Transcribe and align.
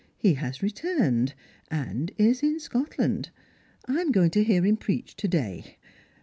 He 0.17 0.33
has 0.33 0.63
returned, 0.63 1.35
and 1.69 2.11
is 2.17 2.41
in 2.41 2.59
Scotland. 2.59 3.29
I 3.87 3.97
am 4.01 4.11
going 4.11 4.31
to 4.31 4.43
hear 4.43 4.65
him 4.65 4.77
preach 4.77 5.15
to 5.17 5.27
day. 5.27 5.77